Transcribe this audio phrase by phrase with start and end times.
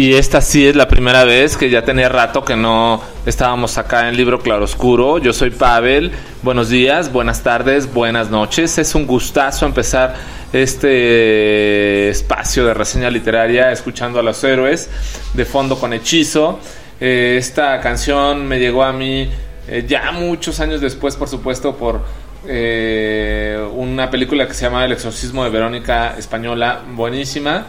[0.00, 4.08] Y esta sí es la primera vez que ya tenía rato que no estábamos acá
[4.08, 5.18] en Libro Claroscuro.
[5.18, 6.10] Yo soy Pavel.
[6.40, 8.78] Buenos días, buenas tardes, buenas noches.
[8.78, 10.14] Es un gustazo empezar
[10.54, 14.88] este espacio de reseña literaria escuchando a los héroes
[15.34, 16.58] de fondo con hechizo.
[16.98, 19.28] Eh, esta canción me llegó a mí
[19.68, 22.00] eh, ya muchos años después, por supuesto, por
[22.46, 27.66] eh, una película que se llama El exorcismo de Verónica española, buenísima.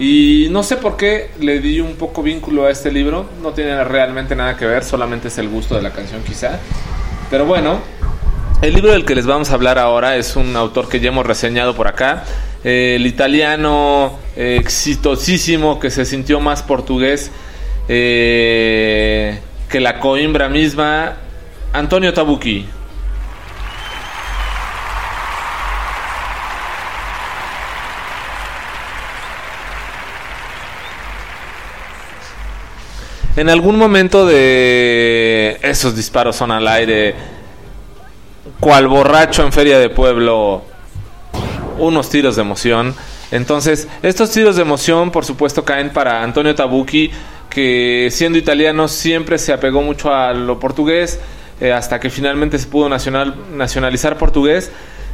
[0.00, 3.28] Y no sé por qué le di un poco vínculo a este libro.
[3.42, 6.58] No tiene realmente nada que ver, solamente es el gusto de la canción quizá.
[7.30, 7.80] Pero bueno,
[8.62, 11.26] el libro del que les vamos a hablar ahora es un autor que ya hemos
[11.26, 12.24] reseñado por acá.
[12.64, 17.30] el italiano exitosísimo que se sintió más portugués
[17.88, 21.16] eh, que la coimbra misma,
[21.74, 22.66] Antonio Tabucchi.
[33.40, 37.14] En algún momento de esos disparos son al aire,
[38.60, 40.62] cual borracho en feria de pueblo,
[41.78, 42.94] unos tiros de emoción.
[43.30, 47.12] Entonces, estos tiros de emoción, por supuesto, caen para Antonio Tabucchi,
[47.48, 51.18] que siendo italiano siempre se apegó mucho a lo portugués,
[51.62, 54.70] eh, hasta que finalmente se pudo nacional, nacionalizar portugués.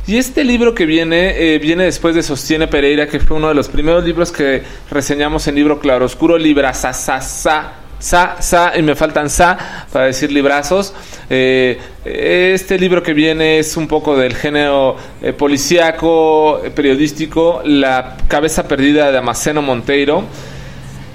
[0.08, 3.54] Y este libro que viene, eh, viene después de Sostiene Pereira, que fue uno de
[3.54, 9.30] los primeros libros que reseñamos en libro Claroscuro, Libra Sasasa Sa, sa, y me faltan
[9.30, 10.94] sa para decir librazos.
[11.30, 18.18] Eh, este libro que viene es un poco del género eh, policíaco, eh, periodístico, La
[18.28, 20.24] cabeza perdida de Amaceno Monteiro.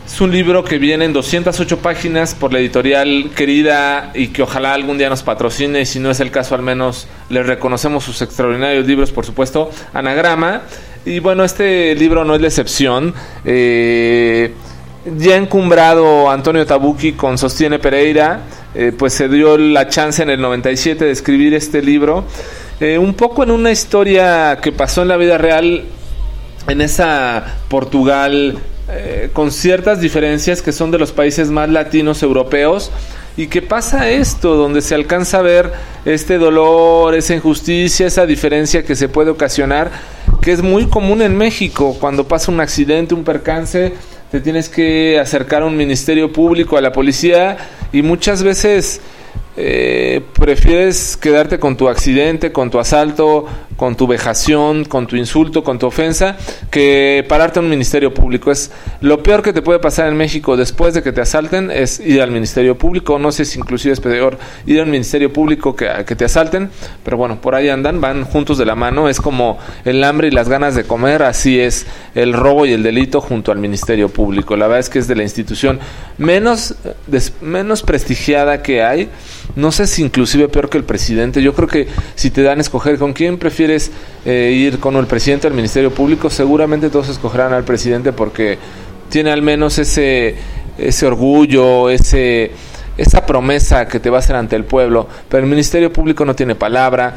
[0.06, 4.74] Es un libro que viene en 208 páginas por la editorial querida y que ojalá
[4.74, 8.22] algún día nos patrocine y si no es el caso al menos le reconocemos sus
[8.22, 10.64] extraordinarios libros, por supuesto, Anagrama.
[11.06, 13.14] Y bueno, este libro no es la excepción.
[15.06, 18.42] Ya encumbrado Antonio Tabucchi con Sostiene Pereira,
[18.76, 22.26] eh, pues se dio la chance en el 97 de escribir este libro,
[22.80, 25.86] eh, un poco en una historia que pasó en la vida real
[26.68, 32.92] en esa Portugal eh, con ciertas diferencias que son de los países más latinos europeos
[33.38, 35.72] y que pasa esto, donde se alcanza a ver
[36.04, 39.92] este dolor, esa injusticia, esa diferencia que se puede ocasionar,
[40.42, 43.94] que es muy común en México cuando pasa un accidente, un percance,
[44.31, 47.58] te tienes que acercar a un ministerio público, a la policía,
[47.92, 49.02] y muchas veces
[49.58, 53.46] eh, prefieres quedarte con tu accidente, con tu asalto,
[53.81, 56.38] con tu vejación, con tu insulto, con tu ofensa,
[56.69, 58.52] que pararte a un ministerio público.
[58.52, 58.69] Es
[59.00, 62.22] lo peor que te puede pasar en México después de que te asalten es ir
[62.22, 63.18] al ministerio público.
[63.18, 64.38] No sé si inclusive es peor
[64.68, 66.70] ir al ministerio público que, que te asalten,
[67.03, 69.09] pero bueno, por ahí andan, van juntos de la mano.
[69.09, 72.84] Es como el hambre y las ganas de comer, así es el robo y el
[72.84, 74.56] delito junto al ministerio público.
[74.56, 75.80] La verdad es que es de la institución
[76.20, 76.75] menos,
[77.41, 79.09] menos prestigiada que hay
[79.56, 81.41] no sé si inclusive peor que el presidente.
[81.41, 83.71] Yo creo que si te dan a escoger con quién prefieres
[84.26, 88.58] eh, ir, con el presidente o el Ministerio Público, seguramente todos escogerán al presidente porque
[89.09, 90.36] tiene al menos ese,
[90.78, 92.52] ese orgullo, ese,
[92.98, 95.08] esa promesa que te va a hacer ante el pueblo.
[95.30, 97.16] Pero el Ministerio Público no tiene palabra,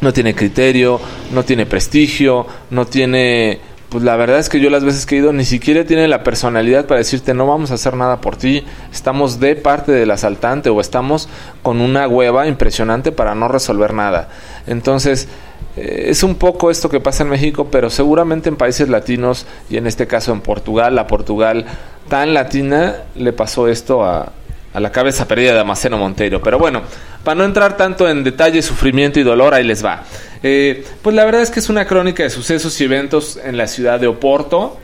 [0.00, 1.00] no tiene criterio,
[1.32, 3.60] no tiene prestigio, no tiene
[3.94, 6.24] pues la verdad es que yo las veces que he ido ni siquiera tiene la
[6.24, 10.68] personalidad para decirte no vamos a hacer nada por ti, estamos de parte del asaltante
[10.68, 11.28] o estamos
[11.62, 14.30] con una hueva impresionante para no resolver nada.
[14.66, 15.28] Entonces,
[15.76, 19.86] es un poco esto que pasa en México, pero seguramente en países latinos y en
[19.86, 21.64] este caso en Portugal, a Portugal
[22.08, 24.32] tan latina le pasó esto a,
[24.74, 26.42] a la cabeza perdida de Amaceno Monteiro.
[26.42, 26.82] Pero bueno,
[27.22, 30.02] para no entrar tanto en detalle, sufrimiento y dolor, ahí les va.
[30.42, 33.66] Eh, pues la verdad es que es una crónica de sucesos y eventos en la
[33.68, 34.76] ciudad de Oporto.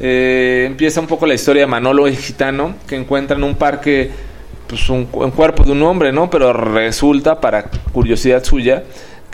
[0.00, 4.10] Eh, empieza un poco la historia de Manolo y Gitano, que encuentran un parque
[4.66, 6.30] pues un cuerpo de un hombre, ¿no?
[6.30, 8.82] Pero resulta, para curiosidad suya,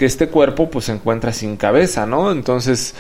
[0.01, 2.33] que este cuerpo pues se encuentra sin cabeza, ¿no?
[2.33, 2.95] Entonces,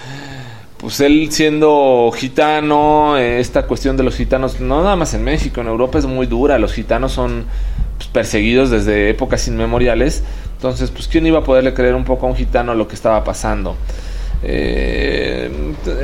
[0.76, 5.62] pues él siendo gitano, eh, esta cuestión de los gitanos, no nada más en México,
[5.62, 7.47] en Europa es muy dura, los gitanos son
[7.97, 10.23] pues, perseguidos desde épocas inmemoriales,
[10.56, 13.25] entonces, pues quién iba a poderle creer un poco a un gitano lo que estaba
[13.25, 13.76] pasando.
[14.43, 15.50] Eh,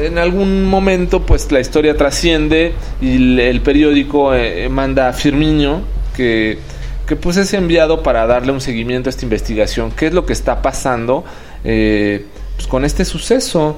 [0.00, 2.72] en algún momento, pues la historia trasciende
[3.02, 5.82] y el, periódico eh, manda a Firmiño
[6.16, 6.58] que
[7.06, 9.92] que pues es enviado para darle un seguimiento a esta investigación.
[9.92, 11.24] ¿Qué es lo que está pasando
[11.64, 12.26] eh,
[12.56, 13.76] pues, con este suceso?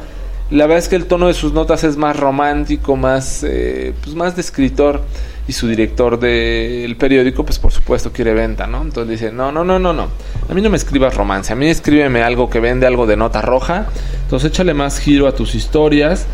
[0.51, 4.17] La verdad es que el tono de sus notas es más romántico, más, eh, pues
[4.17, 5.03] más de escritor
[5.47, 8.81] y su director del periódico, pues por supuesto quiere venta, ¿no?
[8.81, 10.09] Entonces dice, no, no, no, no, no,
[10.49, 13.43] a mí no me escribas romance, a mí escríbeme algo que vende algo de nota
[13.43, 13.89] roja,
[14.23, 16.27] entonces échale más giro a tus historias.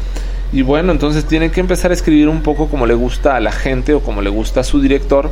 [0.52, 3.50] Y bueno, entonces tiene que empezar a escribir un poco como le gusta a la
[3.50, 5.30] gente o como le gusta a su director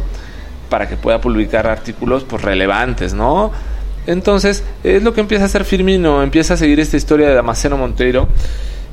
[0.72, 3.52] para que pueda publicar artículos pues relevantes, ¿no?
[4.06, 7.76] Entonces, es lo que empieza a hacer Firmino, empieza a seguir esta historia de Damasceno
[7.76, 8.26] Monteiro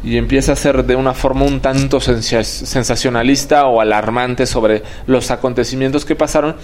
[0.04, 6.04] y empieza a ser de una forma un tanto sensacionalista o alarmante sobre los acontecimientos
[6.04, 6.58] que pasaron,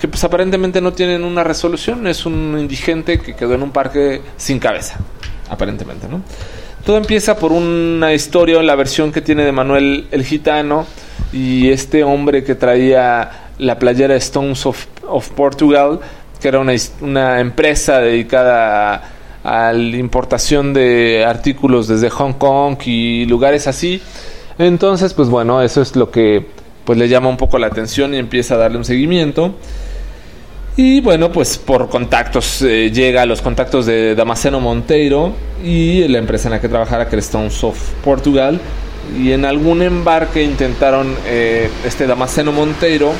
[0.00, 4.22] que pues aparentemente no tienen una resolución, es un indigente que quedó en un parque
[4.38, 4.96] sin cabeza,
[5.50, 6.22] aparentemente, ¿no?
[6.86, 10.86] Todo empieza por una historia la versión que tiene de Manuel el Gitano
[11.30, 14.86] y este hombre que traía la playera Stones of,
[15.36, 16.00] Portugal,
[16.40, 19.10] que era una, una empresa dedicada
[19.44, 24.02] a, la importación de artículos desde Hong Kong y lugares así.
[24.58, 26.46] Entonces, pues bueno, eso es lo que
[26.84, 29.54] pues le llama un poco la atención y empieza a darle un seguimiento.
[30.76, 35.32] Y bueno, pues por contactos eh, llega a los contactos de Damasceno Monteiro
[35.62, 38.58] y la empresa en la que trabajara, que era Stones of Portugal.
[39.18, 43.12] Y en algún embarque intentaron eh, este Damasceno Monteiro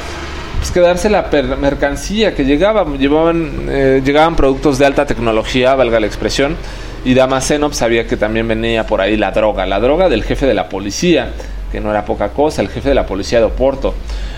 [0.62, 1.28] pues quedarse la
[1.58, 6.56] mercancía que llegaba, llevaban, eh, llegaban productos de alta tecnología, valga la expresión,
[7.04, 10.54] y Damasceno sabía que también venía por ahí la droga, la droga del jefe de
[10.54, 11.32] la policía,
[11.72, 13.92] que no era poca cosa, el jefe de la policía de Oporto.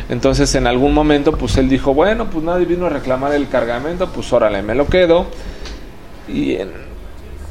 [0.09, 4.09] Entonces en algún momento pues él dijo, bueno, pues nadie vino a reclamar el cargamento,
[4.09, 5.27] pues órale, me lo quedo.
[6.27, 6.71] Y en,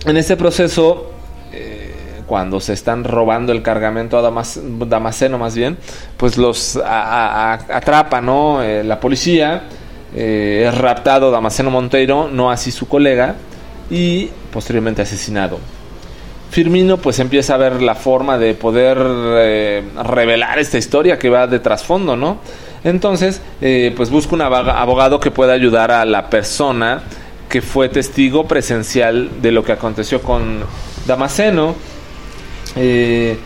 [0.04, 1.12] en ese proceso
[2.34, 5.78] cuando se están robando el cargamento a Damasceno más bien,
[6.18, 8.64] pues los atrapa, ¿no?
[8.64, 9.66] Eh, la policía,
[10.16, 13.36] eh, es raptado Damasceno Monteiro, no así su colega,
[13.92, 15.60] y posteriormente asesinado.
[16.50, 21.46] Firmino pues empieza a ver la forma de poder eh, revelar esta historia que va
[21.46, 22.40] de trasfondo, ¿no?
[22.84, 23.42] Entonces,
[23.96, 27.04] pues busca un abogado que pueda ayudar a la persona
[27.48, 30.62] que fue testigo presencial de lo que aconteció con
[31.06, 31.76] Damasceno
[32.76, 33.38] eh,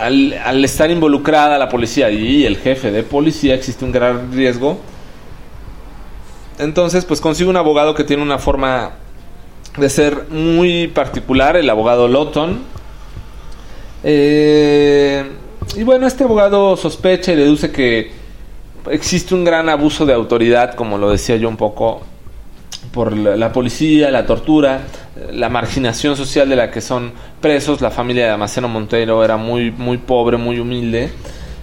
[0.00, 4.78] al, estar involucrada la policía y el jefe de policía existe un gran riesgo.
[6.58, 8.92] Entonces, pues consigue un abogado que tiene una forma
[9.76, 12.60] de ser muy particular, el abogado Lawton.
[14.04, 15.24] Eh,
[15.76, 18.12] y bueno, este abogado sospecha y deduce que
[18.90, 22.02] existe un gran abuso de autoridad, como lo decía yo un poco,
[22.92, 24.82] por la policía, la tortura
[25.32, 27.80] la marginación social de la que son presos.
[27.80, 31.10] La familia de Damasceno Montero era muy, muy pobre, muy humilde.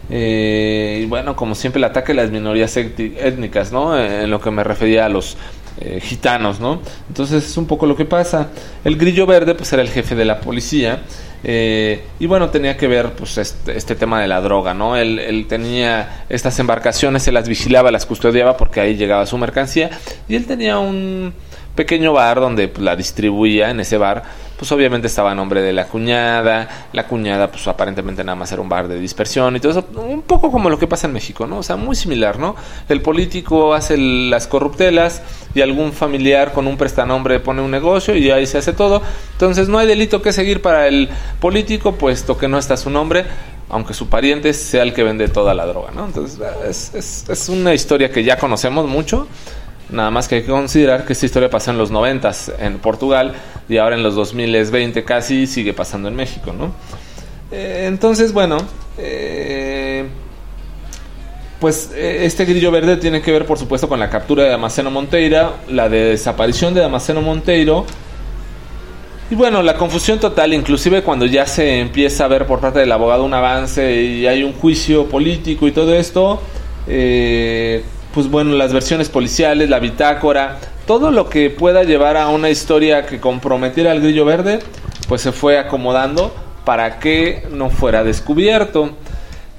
[0.10, 3.98] Eh, y bueno, como siempre, el ataque a las minorías étnicas, ¿no?
[3.98, 5.38] En lo que me refería a los
[5.80, 6.82] eh, gitanos, ¿no?
[7.08, 8.50] Entonces es un poco lo que pasa.
[8.84, 11.04] El grillo verde, pues era el jefe de la policía.
[11.44, 14.96] Eh, y bueno, tenía que ver pues este, este tema de la droga, ¿no?
[14.96, 19.92] Él, él, tenía estas embarcaciones, se las vigilaba, las custodiaba porque ahí llegaba su mercancía.
[20.28, 21.34] Y él tenía un
[21.78, 24.24] pequeño bar donde pues, la distribuía en ese bar
[24.58, 28.62] pues obviamente estaba a nombre de la cuñada, la cuñada pues aparentemente nada más era
[28.62, 31.46] un bar de dispersión y todo eso, un poco como lo que pasa en México,
[31.46, 31.60] ¿no?
[31.60, 32.56] O sea, muy similar, ¿no?
[32.90, 35.22] El político hace las corruptelas
[35.54, 39.04] y algún familiar con un prestanombre pone un negocio y ahí se hace todo,
[39.34, 41.08] entonces no hay delito que seguir para el
[41.40, 43.26] político puesto que no está su nombre,
[43.70, 46.06] aunque su pariente sea el que vende toda la droga, ¿no?
[46.08, 49.28] Entonces es, es, es una historia que ya conocemos mucho,
[49.90, 53.34] Nada más que hay que considerar que esta historia pasó en los 90 en Portugal
[53.70, 56.74] y ahora en los 2020 casi sigue pasando en México, ¿no?
[57.52, 58.58] Eh, entonces, bueno,
[58.98, 60.06] eh,
[61.60, 64.92] pues eh, este grillo verde tiene que ver, por supuesto, con la captura de Damasceno
[64.92, 67.86] Monteiro, la de desaparición de Damasceno Monteiro.
[69.30, 72.92] Y bueno, la confusión total, inclusive cuando ya se empieza a ver por parte del
[72.92, 76.42] abogado un avance y hay un juicio político y todo esto,
[76.88, 77.84] eh,
[78.18, 80.58] pues bueno, las versiones policiales, la bitácora,
[80.88, 84.58] todo lo que pueda llevar a una historia que comprometiera al grillo verde,
[85.08, 86.34] pues se fue acomodando
[86.66, 88.90] para que no fuera descubierto.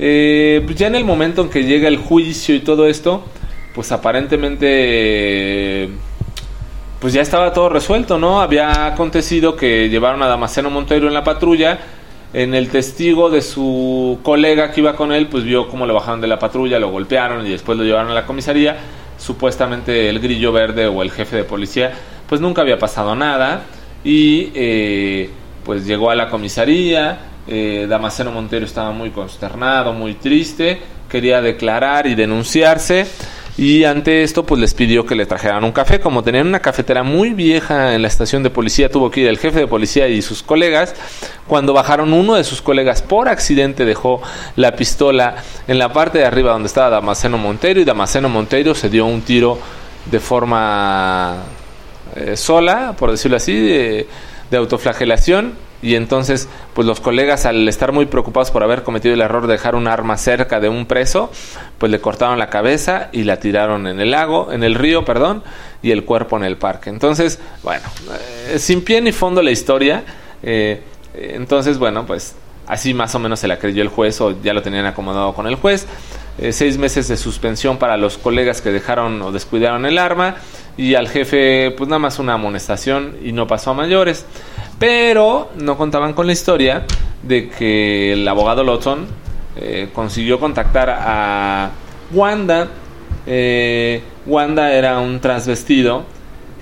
[0.00, 3.22] Eh, pues ya en el momento en que llega el juicio y todo esto,
[3.76, 5.90] pues aparentemente
[6.98, 8.40] pues ya estaba todo resuelto, ¿no?
[8.40, 11.78] Había acontecido que llevaron a Damasceno Montero en la patrulla.
[12.32, 16.20] En el testigo de su colega que iba con él, pues vio cómo lo bajaron
[16.20, 18.76] de la patrulla, lo golpearon y después lo llevaron a la comisaría.
[19.16, 21.92] Supuestamente el grillo verde o el jefe de policía,
[22.28, 23.62] pues nunca había pasado nada.
[24.04, 25.30] Y eh,
[25.64, 27.18] pues llegó a la comisaría.
[27.46, 30.78] Eh, Damasceno Montero estaba muy consternado, muy triste.
[31.08, 33.06] Quería declarar y denunciarse
[33.58, 35.98] y ante esto pues les pidió que le trajeran un café.
[35.98, 39.36] Como tenían una cafetera muy vieja en la estación de policía, tuvo que ir el
[39.36, 40.94] jefe de policía y sus colegas.
[41.48, 44.22] Cuando bajaron uno de sus colegas por accidente dejó
[44.54, 48.88] la pistola en la parte de arriba donde estaba Damasceno Montero y Damasceno Montero se
[48.88, 49.58] dio un tiro
[50.08, 51.42] de forma
[52.14, 54.06] eh, sola, por decirlo así, de,
[54.52, 59.20] de autoflagelación y entonces pues los colegas al estar muy preocupados por haber cometido el
[59.20, 61.30] error de dejar un arma cerca de un preso
[61.78, 65.42] pues le cortaron la cabeza y la tiraron en el lago en el río perdón
[65.82, 66.90] y el cuerpo en el parque.
[66.90, 67.84] Entonces bueno
[68.48, 70.02] eh, sin pie ni fondo la historia.
[70.42, 70.82] Eh,
[71.14, 72.34] entonces bueno pues
[72.66, 75.46] así más o menos se la creyó el juez o ya lo tenían acomodado con
[75.46, 75.86] el juez.
[76.38, 80.36] Eh, seis meses de suspensión para los colegas que dejaron o descuidaron el arma
[80.76, 84.24] y al jefe pues nada más una amonestación y no pasó a mayores
[84.78, 86.84] pero no contaban con la historia
[87.22, 89.06] de que el abogado Lawton
[89.56, 91.70] eh, consiguió contactar a
[92.12, 92.68] Wanda.
[93.26, 96.04] Eh, Wanda era un transvestido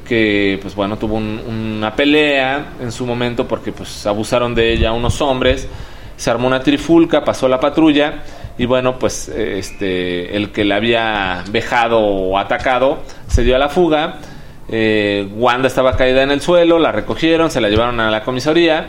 [0.09, 5.21] que, pues bueno, tuvo una pelea en su momento porque pues abusaron de ella unos
[5.21, 5.69] hombres.
[6.17, 8.23] Se armó una trifulca, pasó la patrulla
[8.57, 13.69] y bueno, pues este, el que la había vejado o atacado se dio a la
[13.69, 14.21] fuga
[14.69, 18.89] eh, Wanda estaba caída en el suelo, la recogieron, se la llevaron a la comisaría.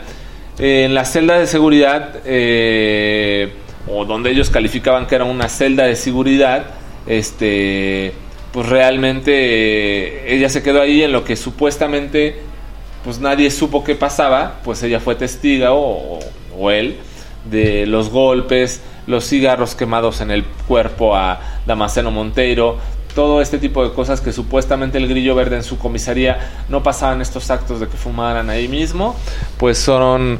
[0.58, 3.52] Eh, en la celda de seguridad, eh,
[3.86, 6.66] o donde ellos calificaban que era una celda de seguridad,
[7.06, 8.12] este,
[8.52, 12.40] pues realmente ella se quedó ahí en lo que supuestamente
[13.04, 16.18] pues nadie supo qué pasaba, pues ella fue testiga o,
[16.58, 16.96] o él
[17.48, 22.78] de los golpes, los cigarros quemados en el cuerpo a Damasceno Monteiro,
[23.14, 27.20] todo este tipo de cosas que supuestamente el grillo verde en su comisaría no pasaban
[27.20, 29.16] estos actos de que fumaran ahí mismo,
[29.56, 30.38] pues son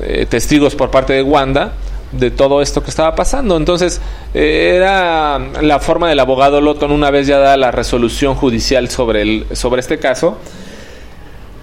[0.00, 1.72] eh, testigos por parte de Wanda
[2.12, 3.56] de todo esto que estaba pasando.
[3.56, 4.00] Entonces,
[4.34, 9.22] eh, era la forma del abogado Loton, una vez ya dada la resolución judicial sobre,
[9.22, 10.38] el, sobre este caso,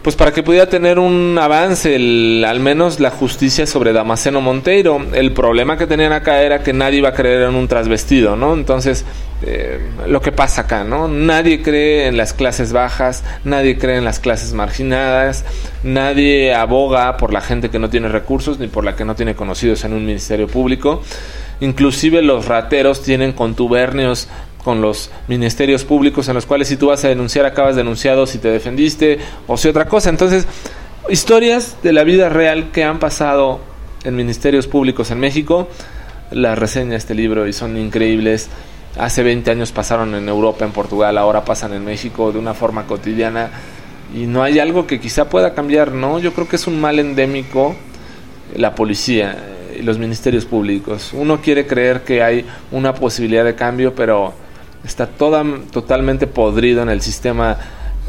[0.07, 5.05] pues para que pudiera tener un avance, al menos la justicia sobre Damasceno Monteiro.
[5.11, 8.53] El problema que tenían acá era que nadie iba a creer en un trasvestido, ¿no?
[8.53, 9.03] Entonces,
[9.41, 11.09] eh, lo que pasa acá, ¿no?
[11.09, 15.43] Nadie cree en las clases bajas, nadie cree en las clases marginadas,
[15.83, 19.35] nadie aboga por la gente que no tiene recursos ni por la que no tiene
[19.35, 21.01] conocidos en un ministerio público.
[21.59, 24.29] Inclusive los rateros tienen contubernios
[24.67, 28.37] con los ministerios públicos en los cuales si tú vas a denunciar acabas denunciado si
[28.37, 30.09] te defendiste o si otra cosa.
[30.09, 30.45] Entonces,
[31.09, 33.61] historias de la vida real que han pasado
[34.03, 35.69] en ministerios públicos en México,
[36.31, 38.49] las reseña este libro y son increíbles.
[38.99, 42.87] Hace 20 años pasaron en Europa, en Portugal, ahora pasan en México de una forma
[42.87, 43.49] cotidiana
[44.13, 46.19] y no hay algo que quizá pueda cambiar, ¿no?
[46.19, 47.73] Yo creo que es un mal endémico
[48.53, 49.37] la policía
[49.79, 51.11] y los ministerios públicos.
[51.13, 54.33] Uno quiere creer que hay una posibilidad de cambio, pero
[54.83, 57.57] está toda, totalmente podrido en el sistema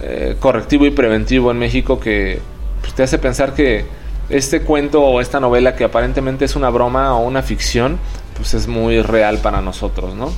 [0.02, 2.40] eh, correctivo y preventivo en México que
[2.80, 3.84] pues, te hace pensar que
[4.28, 7.98] este cuento o esta novela que aparentemente es una broma o una ficción,
[8.36, 10.30] pues es muy real para nosotros, ¿no?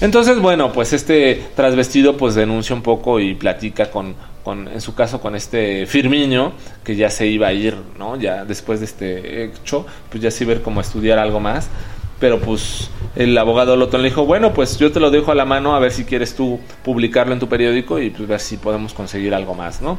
[0.00, 4.94] Entonces, bueno, pues este trasvestido pues denuncia un poco y platica con, con, en su
[4.94, 6.52] caso con este Firmiño,
[6.84, 8.16] que ya se iba a ir, ¿no?
[8.16, 11.68] Ya después de este hecho, pues ya se iba a ver cómo estudiar algo más
[12.22, 15.44] pero pues el abogado Lotón le dijo, bueno, pues yo te lo dejo a la
[15.44, 18.94] mano a ver si quieres tú publicarlo en tu periódico y pues ver si podemos
[18.94, 19.98] conseguir algo más, ¿no?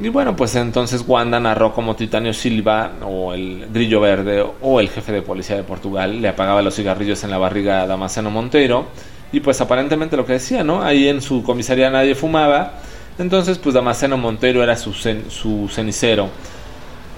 [0.00, 4.88] Y bueno, pues entonces Wanda narró como Titanio Silva o el Grillo Verde o el
[4.88, 8.86] jefe de policía de Portugal le apagaba los cigarrillos en la barriga a Damasceno Monteiro
[9.30, 10.82] y pues aparentemente lo que decía, ¿no?
[10.82, 12.80] Ahí en su comisaría nadie fumaba,
[13.16, 16.30] entonces pues Damasceno Monteiro era su, su cenicero.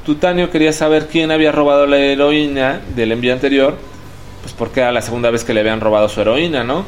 [0.08, 3.76] Tutanio quería saber quién había robado la heroína del envío anterior,
[4.40, 6.86] pues porque era la segunda vez que le habían robado su heroína, ¿no?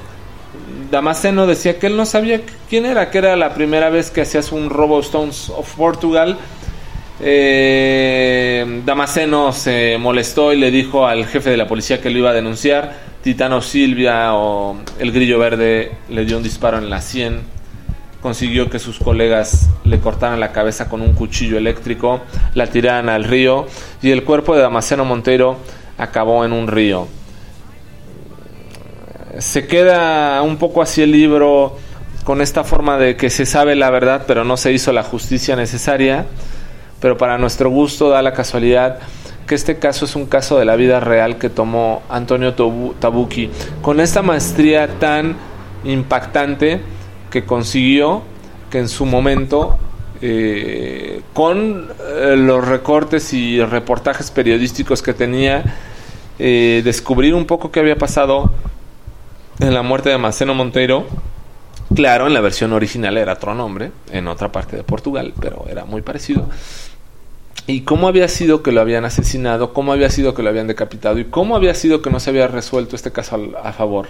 [0.90, 4.52] Damasceno decía que él no sabía quién era, que era la primera vez que hacías
[4.52, 6.38] un robo Stones of Portugal.
[7.20, 12.30] Eh, Damasceno se molestó y le dijo al jefe de la policía que lo iba
[12.30, 12.94] a denunciar.
[13.22, 17.42] Titano Silvia o el Grillo Verde le dio un disparo en la sien
[18.20, 22.20] consiguió que sus colegas le cortaran la cabeza con un cuchillo eléctrico,
[22.54, 23.66] la tiraran al río
[24.02, 25.56] y el cuerpo de Damasceno Montero
[25.98, 27.08] acabó en un río.
[29.38, 31.76] se queda un poco así el libro
[32.24, 35.56] con esta forma de que se sabe la verdad, pero no se hizo la justicia
[35.56, 36.26] necesaria.
[37.00, 38.98] Pero para nuestro gusto da la casualidad
[39.46, 43.50] que este caso es un caso de la vida real que tomó Antonio Tabucchi
[43.82, 45.34] con esta maestría tan
[45.82, 46.80] impactante
[47.30, 48.22] que consiguió
[48.70, 49.78] que en su momento
[50.22, 55.64] eh, con eh, los recortes y reportajes periodísticos que tenía
[56.38, 58.52] eh, descubrir un poco qué había pasado
[59.60, 61.06] en la muerte de Maceno Monteiro
[61.94, 65.84] claro en la versión original era otro nombre en otra parte de Portugal pero era
[65.84, 66.48] muy parecido
[67.66, 71.18] y cómo había sido que lo habían asesinado, cómo había sido que lo habían decapitado
[71.18, 74.08] y cómo había sido que no se había resuelto este caso a favor.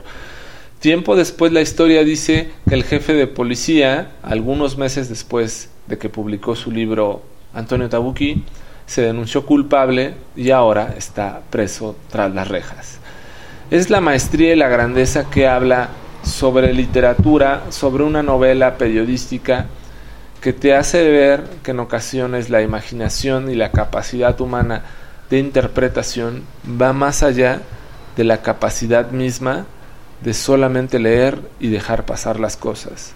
[0.80, 6.08] Tiempo después la historia dice que el jefe de policía, algunos meses después de que
[6.08, 7.22] publicó su libro
[7.52, 8.44] Antonio Tabucchi,
[8.87, 12.99] se denunció culpable y ahora está preso tras las rejas.
[13.70, 15.90] Es la maestría y la grandeza que habla
[16.22, 19.66] sobre literatura, sobre una novela periodística
[20.40, 24.84] que te hace ver que en ocasiones la imaginación y la capacidad humana
[25.28, 26.44] de interpretación
[26.80, 27.60] va más allá
[28.16, 29.66] de la capacidad misma
[30.22, 33.12] de solamente leer y dejar pasar las cosas.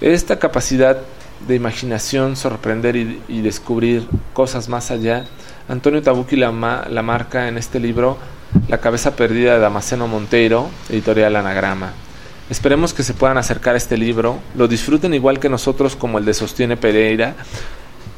[0.00, 0.98] Esta capacidad
[1.46, 5.24] de imaginación, sorprender y, descubrir cosas más allá,
[5.68, 8.18] Antonio Tabucchi la, la marca en este libro
[8.68, 11.92] La cabeza perdida de Damasceno Monteiro, editorial Anagrama.
[12.50, 16.24] Esperemos que se puedan acercar a este libro, lo disfruten igual que nosotros como el
[16.24, 17.34] de Sostiene Pereira.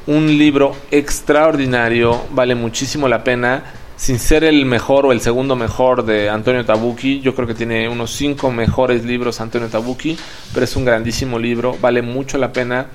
[0.07, 3.63] Un libro extraordinario, vale muchísimo la pena.
[3.97, 7.89] Sin ser el mejor o el segundo mejor de Antonio Tabucchi, yo creo que tiene
[7.89, 10.19] unos cinco mejores libros Antonio Tabucchi,
[10.53, 12.89] pero es un grandísimo libro, vale mucho la pena.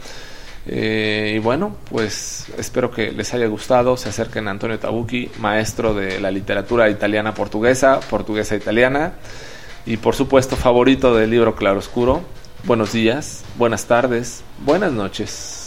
[0.70, 3.96] Eh, y bueno, pues espero que les haya gustado.
[3.96, 9.14] Se acerquen a Antonio Tabucchi, maestro de la literatura italiana portuguesa, portuguesa italiana
[9.86, 12.22] y por supuesto favorito del libro Claroscuro.
[12.66, 15.67] Buenos días, buenas tardes, buenas noches.